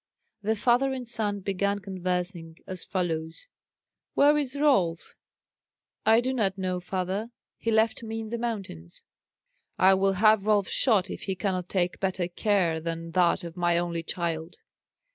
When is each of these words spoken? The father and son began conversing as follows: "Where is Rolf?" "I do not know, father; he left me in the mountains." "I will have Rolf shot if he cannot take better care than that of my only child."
The 0.41 0.55
father 0.55 0.93
and 0.93 1.07
son 1.07 1.41
began 1.41 1.77
conversing 1.77 2.57
as 2.65 2.83
follows: 2.83 3.45
"Where 4.15 4.35
is 4.35 4.55
Rolf?" 4.55 5.13
"I 6.07 6.21
do 6.21 6.33
not 6.33 6.57
know, 6.57 6.79
father; 6.79 7.29
he 7.59 7.69
left 7.69 8.01
me 8.01 8.19
in 8.21 8.31
the 8.31 8.39
mountains." 8.39 9.03
"I 9.77 9.93
will 9.93 10.13
have 10.13 10.47
Rolf 10.47 10.67
shot 10.67 11.11
if 11.11 11.25
he 11.25 11.35
cannot 11.35 11.69
take 11.69 11.99
better 11.99 12.27
care 12.27 12.79
than 12.81 13.11
that 13.11 13.43
of 13.43 13.55
my 13.55 13.77
only 13.77 14.01
child." 14.01 14.55